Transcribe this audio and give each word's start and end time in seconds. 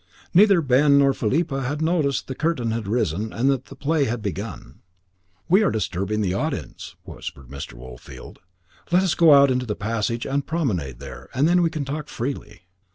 Neither 0.33 0.61
Ben 0.63 0.97
nor 0.97 1.13
Philippa 1.13 1.61
had 1.61 1.79
noticed 1.79 2.25
that 2.25 2.33
the 2.33 2.41
curtain 2.41 2.71
had 2.71 2.87
risen 2.87 3.31
and 3.31 3.51
that 3.51 3.65
the 3.65 3.75
play 3.75 4.05
had 4.05 4.23
begun. 4.23 4.79
"We 5.47 5.61
are 5.61 5.69
disturbing 5.69 6.21
the 6.21 6.33
audience," 6.33 6.95
whispered 7.03 7.49
Mr. 7.49 7.73
Woolfield. 7.73 8.39
"Let 8.91 9.03
us 9.03 9.13
go 9.13 9.31
out 9.31 9.51
into 9.51 9.67
the 9.67 9.75
passage 9.75 10.25
and 10.25 10.43
promenade 10.47 10.97
there, 10.97 11.29
and 11.35 11.47
then 11.47 11.61
we 11.61 11.69
can 11.69 11.85
talk 11.85 12.07
freely." 12.07 12.61